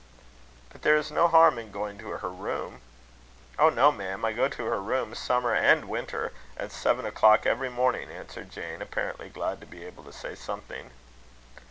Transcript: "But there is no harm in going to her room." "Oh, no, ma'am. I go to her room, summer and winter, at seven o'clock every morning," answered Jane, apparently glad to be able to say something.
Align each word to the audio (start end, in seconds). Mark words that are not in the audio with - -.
"But 0.71 0.81
there 0.81 0.95
is 0.95 1.11
no 1.11 1.27
harm 1.27 1.59
in 1.59 1.71
going 1.71 1.99
to 1.99 2.09
her 2.09 2.27
room." 2.29 2.81
"Oh, 3.59 3.69
no, 3.69 3.91
ma'am. 3.91 4.25
I 4.25 4.33
go 4.33 4.47
to 4.47 4.65
her 4.65 4.81
room, 4.81 5.13
summer 5.13 5.53
and 5.53 5.85
winter, 5.85 6.31
at 6.57 6.71
seven 6.71 7.05
o'clock 7.05 7.45
every 7.45 7.69
morning," 7.69 8.09
answered 8.09 8.49
Jane, 8.49 8.81
apparently 8.81 9.29
glad 9.29 9.61
to 9.61 9.67
be 9.67 9.85
able 9.85 10.03
to 10.05 10.11
say 10.11 10.33
something. 10.33 10.89